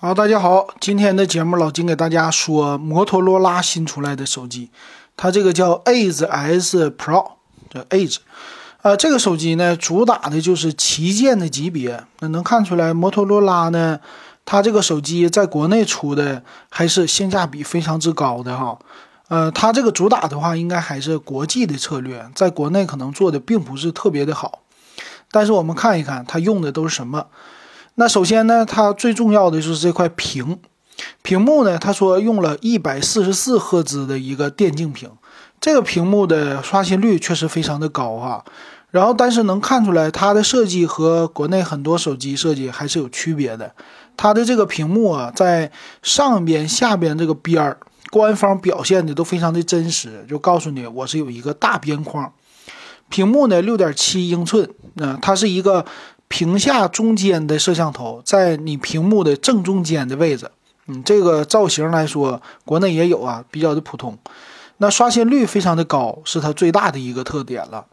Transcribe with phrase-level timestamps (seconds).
[0.00, 4.70] 好，大家好，今天的节目老金给大家说摩托罗拉新出来的手机，
[5.16, 7.32] 它这个叫 Edge S Pro，
[7.68, 8.18] 叫 Edge，
[8.82, 12.04] 呃，这个手机呢主打的就是旗舰的级别。
[12.20, 13.98] 那能看出来，摩托罗拉呢，
[14.44, 18.78] 它这个手机在国内出的还是性价比非常之高的哈。
[19.26, 24.60] 呃，它这个主打的话，应该还是国际的策略，在国内可能做的并不是特别的好。
[25.32, 27.26] 但是我们看一看，它用的都是什么？
[28.00, 30.60] 那首先呢，它最重要的就是这块屏，
[31.22, 35.10] 屏幕呢，他说用了一百四十四赫兹的一个电竞屏，
[35.60, 38.44] 这个屏幕的刷新率确实非常的高啊。
[38.92, 43.74] 然后，但是能看出来它的设计和国内很多手机设计还是有区别的。
[44.16, 47.78] 它的这个屏幕啊，在上边、下边这个边儿，
[48.12, 52.32] 官方表现的都非常的真实，就告诉你我是有一个大边框，
[53.08, 54.70] 屏幕呢六点七英寸，
[55.00, 55.84] 啊，它是一个。
[56.28, 60.50] 屏下中间的摄像头在你屏幕的正中间的位置，
[60.86, 64.16] 嗯，这个造型来说，国内也有啊，比较的普通。
[64.76, 67.86] 那刷新率非常的高，是它最大的一个特点了。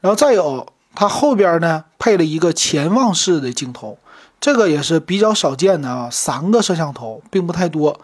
[0.00, 3.98] 然后再有，它后边呢配了一个潜望式的镜头，
[4.40, 8.00] 这个也是比较少见的啊，三个摄像头并不太多，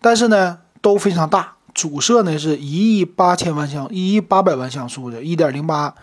[0.00, 1.54] 但是呢都非常大。
[1.74, 5.94] 主摄呢是一亿八千万像，一亿八百万像素的，一点零八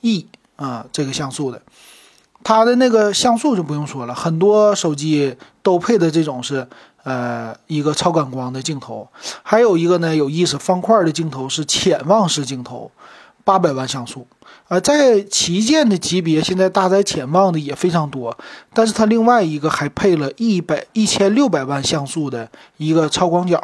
[0.00, 1.62] 亿啊这个像素的。
[2.42, 6.66] 它的那个像素就不用说了，很多手机都配的这种是，
[7.02, 9.06] 呃，一个超感光的镜头，
[9.42, 12.90] 还有一个呢有意思，方块的镜头是潜望式镜头，
[13.44, 14.26] 八百万像素，
[14.68, 18.36] 啊，在旗舰的级别，现在搭载潜望的也非常多，
[18.72, 23.62] 但是它另外一个还配了一百一千六百万像素的一个超广角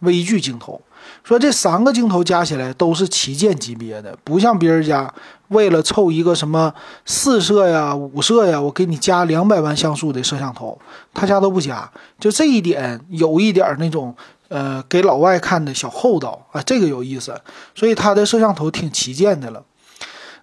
[0.00, 0.80] 微距镜头。
[1.24, 5.12] 说这三个镜头加起来都是旗舰级别的，不像别人家
[5.48, 6.72] 为了凑一个什么
[7.04, 10.78] 四摄呀、五摄呀，我给你加两百万像素的摄像头，
[11.12, 11.90] 他家都不加。
[12.18, 14.14] 就这一点有一点那种
[14.48, 17.40] 呃给老外看的小厚道啊，这个有意思。
[17.74, 19.62] 所以它的摄像头挺旗舰的了。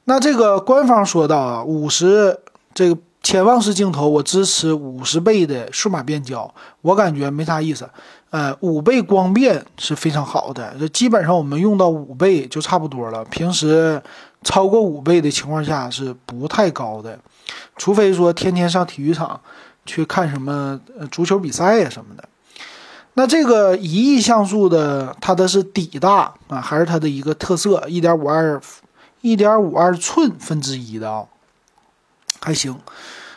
[0.06, 2.40] 那这个官方说到啊，五十
[2.74, 2.98] 这个。
[3.24, 7.90] 潜望式镜头，我支持五十倍的数码变焦，我感觉没啥意思。
[8.34, 13.24] 呃，五倍光变是非常好的，这基本上我们用到五倍就差不多了。
[13.26, 14.02] 平时
[14.42, 17.20] 超过五倍的情况下是不太高的，
[17.78, 19.40] 除非说天天上体育场
[19.86, 22.28] 去看什么足球比赛呀什么的。
[23.14, 27.84] 那这个一亿像素的，它的是底大啊，还是它的一个特色？
[27.88, 28.60] 一点五二，
[29.22, 31.24] 一点五二寸分之一的啊。
[32.42, 32.76] 还行，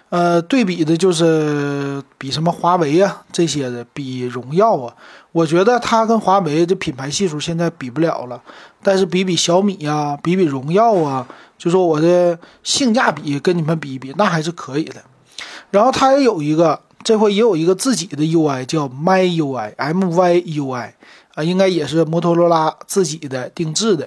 [0.09, 4.95] 呃，对比的就是比什么华为啊这些的，比荣耀啊，
[5.33, 8.41] 我觉得它跟华为这品牌系数现在比不了了，
[8.83, 11.27] 但是比比小米呀，比比荣耀啊，
[11.59, 15.03] 就说我的性价比跟你们比一比，那还是可以的。
[15.73, 20.93] 然后它也有一个，这回也有一个自己的 UI，叫 MyUI，MyUI
[21.35, 24.07] 啊，应该也是摩托罗拉自己的定制的。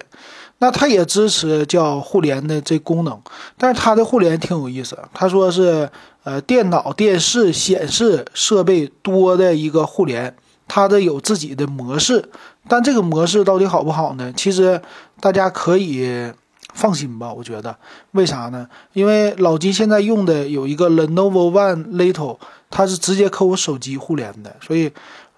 [0.61, 3.17] 那它也支持叫互联的这功能，
[3.57, 4.97] 但是它的互联挺有意思。
[5.13, 5.89] 他说是
[6.23, 10.35] 呃电脑、电视、显示设备多的一个互联，
[10.67, 12.29] 它的有自己的模式。
[12.67, 14.33] 但这个模式到底好不好呢？
[14.35, 14.81] 其实
[15.21, 16.29] 大家可以
[16.73, 17.73] 放心吧，我觉得。
[18.11, 18.67] 为啥呢？
[18.91, 22.37] 因为老金现在用的有一个 Lenovo One Little，
[22.69, 24.91] 它是直接和我手机互联的，所以。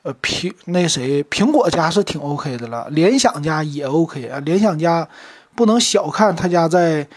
[0.04, 4.40] 呃，苹那谁，苹果家是挺 OK 的了，联想家也 OK 啊。
[4.40, 5.08] 联想家
[5.54, 7.08] 不能小看他家在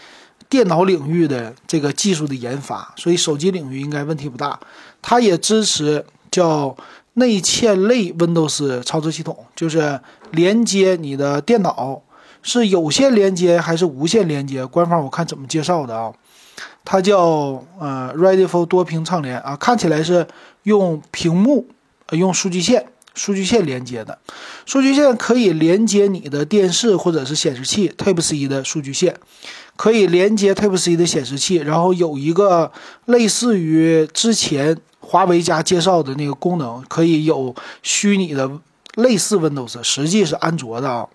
[0.47, 4.59] 电脑领域的这个技术的研发，所以手机领域应该问题不大。
[5.01, 6.77] 它也支持叫
[7.13, 12.03] 内嵌类 Windows 操作系统，就是连接你的电脑
[12.43, 14.63] 是有线连接还是无线连接？
[14.63, 16.13] 官方我看怎么介绍的啊？
[16.83, 20.27] 它叫呃 Ready for 多屏畅联啊，看起来是
[20.61, 21.65] 用屏幕。
[22.11, 24.19] 用数据线，数据线连接的，
[24.65, 29.15] 数据线可以连接你的电视或者是显示器，Type C 的数据线，
[29.75, 32.71] 可以连接 Type C 的显示器，然后有一个
[33.05, 38.51] 类似于之前华为家介绍的那个功能，可以有虚拟的
[38.95, 41.07] 类似 Windows，实际是安卓的啊。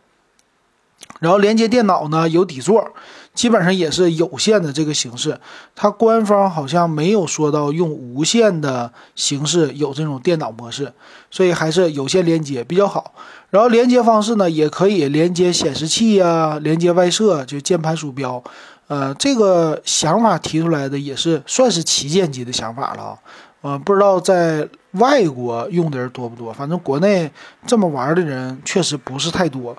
[1.21, 2.93] 然后连接电脑呢，有底座。
[3.33, 5.39] 基本上也是有线的这个形式，
[5.77, 10.93] 它官方好像没有说到用无线的形式有这种电脑模式，
[11.31, 13.15] 所以还是有线连接比较好。
[13.51, 18.43] 然后连接方式呢，也可以连接显示器呀，连接外设，就键盘鼠标。
[18.89, 23.17] 呃，这个想法提出来的也是算是旗舰级的想法了
[23.63, 23.79] 啊。
[23.79, 27.31] 不知道在外国用的人多不多，反正国内
[27.65, 29.75] 这么玩的人确实不是太多。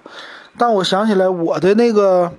[0.57, 2.31] 但我想起来我的那个。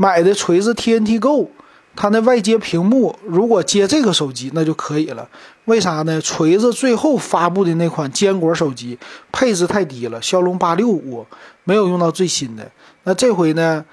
[0.00, 1.50] 买的锤子 TNT Go，
[1.96, 5.28] 它那外接屏幕如果接这个手机那就可以了。
[5.64, 6.20] 为啥呢？
[6.20, 8.96] 锤子最后发布的那款坚果手机
[9.32, 11.26] 配置太低了，骁龙八六五
[11.64, 12.70] 没有用到最新的。
[13.02, 13.84] 那这回呢，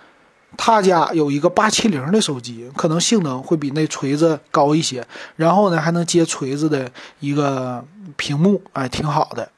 [0.55, 5.03] 他家有一个八七零的手机，可能性能会比那锤子高一些。
[5.37, 6.87] 然后呢，还能接锤子的
[7.19, 7.83] 一个
[8.15, 9.49] 屏幕，哎，挺好的，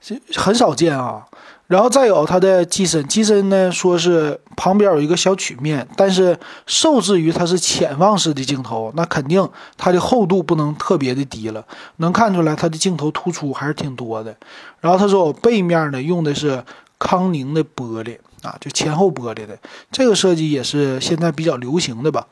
[0.00, 1.26] 这很少见啊。
[1.74, 11.64] 然后再有它的机身，机身呢说是旁边有一个小曲面，但是受制于它是潜望式的镜头，那肯定它的厚度不能特别的低了，
[11.96, 14.36] 能看出来它的镜头突出还是挺多的。
[14.78, 16.62] 然后他说我背面呢用的是
[16.96, 19.58] 康宁的玻璃啊，就前后玻璃的，
[19.90, 22.28] 这个设计也是现在比较流行的吧。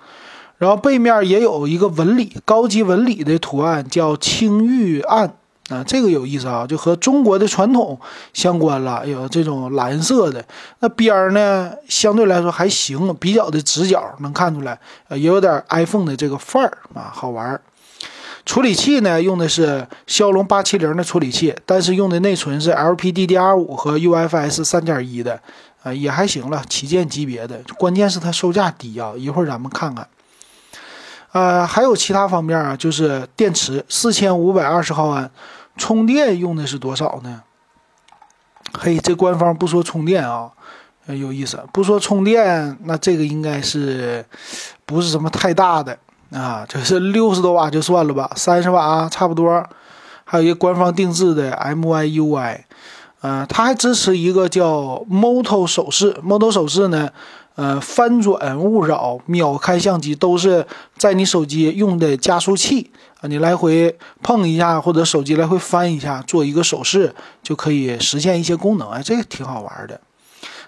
[0.58, 5.34] 然后背面也有一个纹理，高级纹理的图案叫青玉案。
[5.72, 7.98] 啊，这个有意思啊，就和中国的传统
[8.34, 9.06] 相关了。
[9.06, 10.44] 有这种蓝色的，
[10.80, 14.78] 那边儿呢，相对来说还行，比较的直角，能看出来，
[15.08, 17.58] 呃，也有点 iPhone 的这个范儿啊，好玩。
[18.44, 25.40] 处理器呢，用的是骁龙八七零的处理器，但是用的内存是 LPDDR5 和 UFS 三点一的，
[25.84, 27.60] 啊，也还行了，旗舰级别的。
[27.78, 30.08] 关键是它售价低啊，一会儿咱们看看。
[31.30, 35.30] 呃，还有其他方面啊，就是电池四千五百二十毫安。
[35.76, 37.42] 充电用的是多少呢？
[38.78, 40.50] 嘿，这官方不说充电啊，
[41.06, 41.62] 有意思。
[41.72, 44.24] 不说充电，那这个应该是
[44.86, 45.98] 不是什么太大的
[46.30, 46.64] 啊？
[46.68, 49.68] 就是六十多瓦就算了吧，三十瓦差不多。
[50.24, 52.60] 还有一个官方定制的 MyUI，
[53.20, 57.10] 呃，它还支持一个叫 Moto 手势，Moto 手势呢。
[57.54, 60.66] 呃，翻转、勿扰、秒开相机都是
[60.96, 62.90] 在你手机用的加速器
[63.20, 68.88] 啊，你来回碰一下或者手机来回翻一下，做一个手势就可以实现一些功能。
[68.90, 70.00] 哎，这个挺好玩的。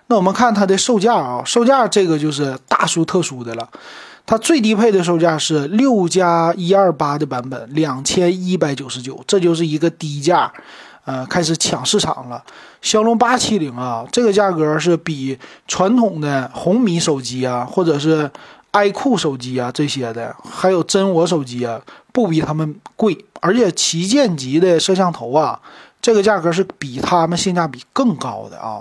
[0.09, 3.67] 那我们看它的售价啊，售价这个就是大殊特殊的了。
[4.27, 10.53] 它最低配的售价是六加一二八的版本，两千一百九十九，这就是一个低价。
[11.05, 12.43] 呃，开始抢市场了。
[12.81, 18.31] 骁龙八七零啊，这个价格是比传统的红米手机啊，或者是
[18.73, 21.81] iQOO 手机啊这些的，还有真我手机啊，
[22.13, 23.25] 不比他们贵。
[23.41, 25.61] 而且旗舰级的摄像头啊，
[26.01, 28.81] 这个价格是比他们性价比更高的啊。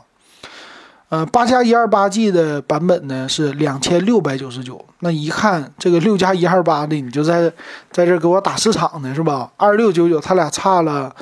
[1.09, 4.83] 呃，八加一二八 G 的版本呢是两千六百九十九。
[4.99, 7.51] 那一看这个六加一二八的，你就在
[7.91, 9.51] 在这给我打市场呢是吧？
[9.57, 11.13] 二六九九，它俩差了。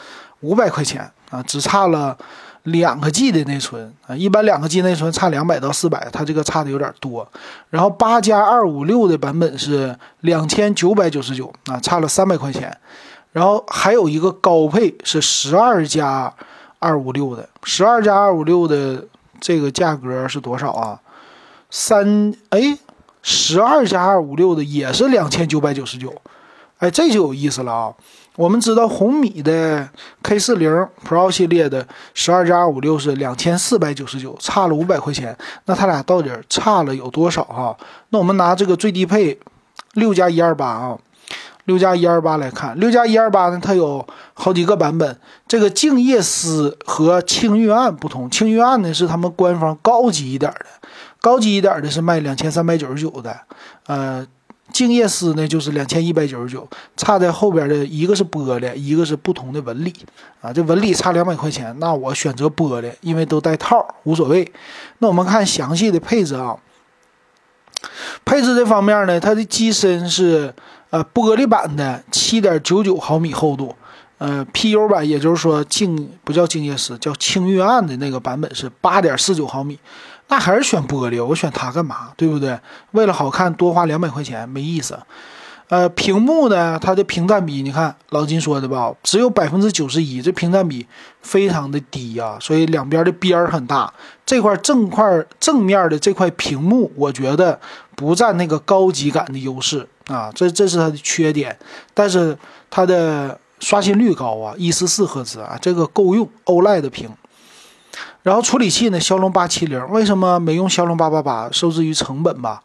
[0.42, 2.18] 五百块钱啊，只差了
[2.64, 7.28] 两个 G 的内存啊，一般两个 G 内存差两百到四百，它这个差的有点多。
[7.70, 12.76] 然后八加二五六的版本是两千九百九十九啊，差了三百块钱。
[13.32, 16.34] 然后还有一个高配是十二加
[16.80, 19.06] 二五六的，十二加二五六的
[19.40, 21.00] 这个价格是多少啊？
[21.70, 22.78] 三哎，
[23.22, 26.14] 十二加二五六的也是两千九百九十九，
[26.80, 27.94] 哎，这就有意思了啊。
[28.38, 29.90] 我们知道红米的
[30.24, 35.38] K 四零 Pro 系列的十二加二五六是两千四百九十九，差了五百块钱。
[35.66, 37.76] 那它俩到底差了有多少哈？
[38.10, 39.38] 那我们拿这个最低配
[39.94, 40.98] 六加一二八啊，
[41.66, 45.20] 六加一二八来看，六加一二八呢，它有好几个版本。
[45.46, 50.66] 这个静夜思和青玉案不同，青玉案呢是他们官方高级一点的，
[51.20, 53.38] 高级一点的是卖两千三百九十九的，
[53.88, 54.26] 呃。
[54.72, 59.94] 静夜思呢，就是两千一百九十九，差在后边的一个是玻璃，一个是不同的纹理
[60.42, 60.52] 啊。
[60.52, 64.52] 这纹理差两百块钱，那我选择玻璃，因为都带套，无所谓。
[65.00, 66.58] 那我们看详细的配置啊，
[68.26, 70.54] 配置这方面呢，它的机身是
[70.90, 73.76] 呃玻璃版的，七点九九毫米厚度，
[74.18, 79.78] 呃 PU 版，也就是说静不叫静夜思，叫清玉案的那个版本是八点四九毫米。
[80.32, 82.14] 那还是选玻璃，我选它干嘛？
[82.16, 82.58] 对不对？
[82.92, 84.98] 为了好看多花两百块钱没意思。
[85.68, 90.88] 呃，屏幕呢，它的屏占比，你看老金说的吧，只有百分之九十一，这屏占比
[91.22, 92.38] 非常的低呀。
[92.40, 93.94] 所以两边的边儿很大，
[94.26, 95.04] 这块正块
[95.38, 97.60] 正面的这块屏幕，我觉得
[97.98, 101.58] 不占那个高级感的优势啊，这这是它的缺点。
[101.94, 102.38] 但是
[102.70, 107.10] 它的刷新率高啊，一四四赫兹啊，这个够用，OLED 屏。
[108.24, 109.00] 然后处理器呢？
[109.00, 111.50] 骁龙八七零为什么没用骁龙八八八？
[111.52, 112.62] 受制于成本吧。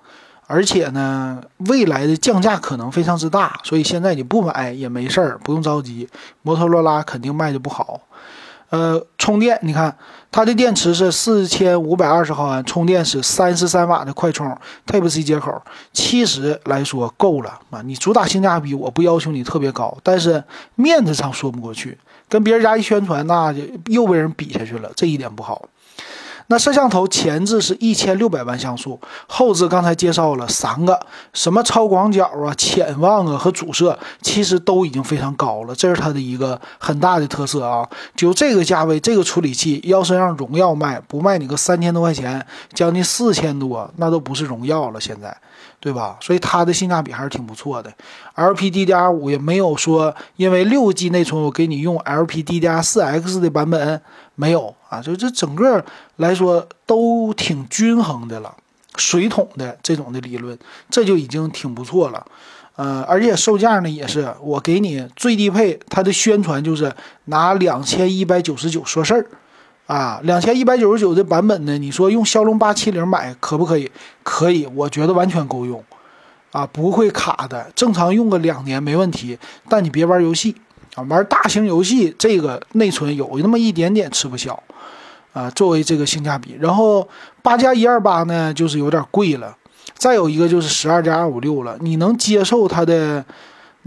[0.48, 6.08] 而且呢，未来的降价可能非常之大，所以现在你不买也没事儿，不用着急。
[6.42, 8.00] 摩托罗拉肯定卖的不好。
[8.70, 9.96] 呃，充电，你看
[10.32, 14.46] 它的电池是四千五百二十毫安，充电是三十三瓦的快充
[14.86, 17.80] ，Type C 接口，其实来说够了啊。
[17.82, 20.42] 你主打性价比，我不要求你特别高，但是
[20.74, 21.96] 面子上说不过去。
[22.28, 25.68] 跟别人家一宣传，那就又被人比下去了，这一点不好。
[26.48, 30.98] 那摄像头前置是一千六百万像素，后置刚才介绍了三个，
[31.32, 37.88] 什么超广角啊、潜望啊和主摄，其实都已经非常高了，这是它的一个很大的特色啊。
[38.14, 45.36] 就这个价位，这个处理器，要是让荣耀卖，不卖你个三千多块钱，将近四千多，那都不是荣耀了，现在。
[45.78, 46.16] 对吧？
[46.20, 47.92] 所以它的性价比还是挺不错的。
[48.34, 54.00] LPDDR5 也没有说因为六 G 内存我给你用 LPDDR4X 的版本
[54.36, 55.84] 没有啊，就这整个
[56.16, 58.54] 来说都挺均衡的了，
[58.94, 60.56] 水桶的这种的理论，
[60.88, 62.24] 这就已经挺不错了。
[62.76, 69.26] 呃，而且售价呢也是我给你最低配，它的宣传就是拿两千一百九十九说事儿。
[69.86, 71.78] 啊，两千一百九十九的版本呢？
[71.78, 73.88] 你说用骁龙八七零买可不可以？
[74.24, 75.80] 可以，我觉得完全够用，
[76.50, 79.38] 啊，不会卡的，正常用个两年没问题。
[79.68, 80.56] 但你别玩游戏
[80.96, 84.60] 啊，玩大型游戏这个内存有那么一点点吃不消，
[85.32, 86.56] 啊，作为这个性价比。
[86.58, 87.08] 然后
[87.42, 89.56] 八加一二八呢，就是有点贵了。
[89.94, 93.24] 再有一个就是十二加二五六了，你能接受它的？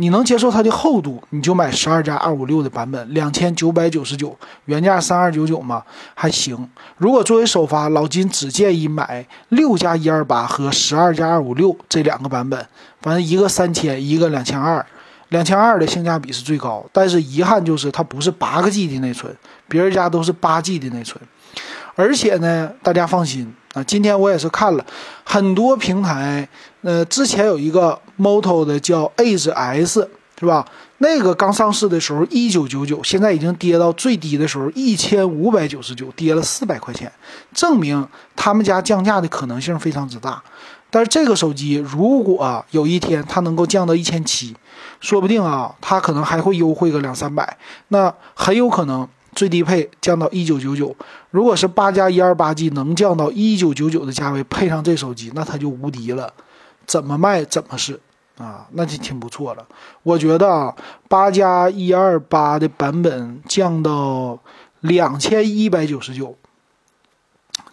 [0.01, 6.70] 你能接受它的厚度，你就买十二加二五六的版本，两千九百九十九，原价三二九九嘛，还行。
[6.96, 12.66] 如果作为首发，老金只建议买六加一二八和十二加二五六这两个版本，
[13.01, 14.86] 反正一个三千，一个两千二，
[15.30, 16.86] 两千二的性价比是最高。
[16.92, 19.36] 但是遗憾就是它不是八个 G 的内存，
[19.68, 21.20] 别人家都是八 G 的内存。
[21.96, 24.86] 而且呢，大家放心啊，今天我也是看了
[25.26, 26.48] 很多平台，
[26.82, 30.10] 呃，之前有一个 Moto 的叫 Edge S，
[30.40, 30.66] 是吧？
[31.00, 37.12] 那个刚上市的时候一九九九，现在已经跌到最低的时候一千五百九十九，跌了四百块钱，
[37.54, 40.42] 证明他们家降价的可能性非常之大。
[40.90, 44.56] 但是这个手机如果有一天它能够降到一千七，
[45.00, 47.58] 说不定啊，它可能还会优惠个两三百，
[47.89, 49.08] 那很有可能。
[49.36, 50.94] 最低配降到一九九九，
[51.29, 56.34] 如果是八加一二八 G 能降到一九九九的价位，配上这手机，那它就无敌了，
[56.88, 58.00] 怎么卖怎么是
[58.39, 59.65] 啊，那就挺不错了。
[60.01, 60.75] 我觉得啊，
[61.08, 64.38] 八加一二八的版本降到
[64.82, 66.36] 两千一百九十九，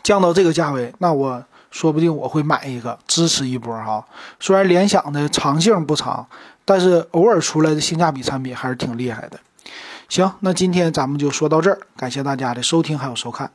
[0.03, 4.05] 降到这个价位，那我说不定我会买一个支持一波哈。
[4.39, 6.29] 虽然联想的长性不长，
[6.67, 9.41] 但是偶尔出来的性价比产品还是挺厉害的。
[10.11, 13.51] 行，那今天咱们就说到这儿，感谢大家的收听还有收看。